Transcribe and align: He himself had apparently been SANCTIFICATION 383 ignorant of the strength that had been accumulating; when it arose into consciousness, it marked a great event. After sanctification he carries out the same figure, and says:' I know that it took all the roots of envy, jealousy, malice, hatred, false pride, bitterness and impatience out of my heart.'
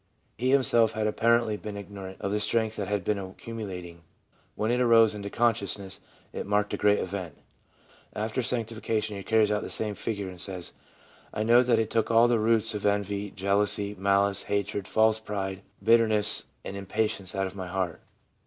He 0.35 0.49
himself 0.49 0.93
had 0.93 1.05
apparently 1.05 1.57
been 1.57 1.75
SANCTIFICATION 1.75 2.15
383 2.17 2.17
ignorant 2.17 2.21
of 2.21 2.31
the 2.31 2.39
strength 2.39 2.75
that 2.75 2.87
had 2.87 3.03
been 3.03 3.19
accumulating; 3.19 4.01
when 4.55 4.71
it 4.71 4.81
arose 4.81 5.13
into 5.13 5.29
consciousness, 5.29 5.99
it 6.33 6.47
marked 6.47 6.73
a 6.73 6.77
great 6.77 6.97
event. 6.97 7.37
After 8.15 8.41
sanctification 8.41 9.15
he 9.15 9.21
carries 9.21 9.51
out 9.51 9.61
the 9.61 9.69
same 9.69 9.93
figure, 9.93 10.27
and 10.27 10.41
says:' 10.41 10.73
I 11.35 11.43
know 11.43 11.61
that 11.61 11.77
it 11.77 11.91
took 11.91 12.09
all 12.09 12.27
the 12.27 12.39
roots 12.39 12.73
of 12.73 12.83
envy, 12.83 13.29
jealousy, 13.29 13.93
malice, 13.93 14.41
hatred, 14.41 14.87
false 14.87 15.19
pride, 15.19 15.61
bitterness 15.83 16.45
and 16.65 16.75
impatience 16.75 17.35
out 17.35 17.45
of 17.45 17.53
my 17.55 17.67
heart.' 17.67 18.01